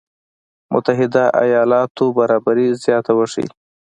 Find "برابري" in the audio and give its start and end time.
2.17-2.67